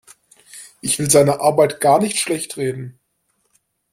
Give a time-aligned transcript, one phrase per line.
[0.81, 2.97] Ich will seine Arbeit gar nicht schlechtreden.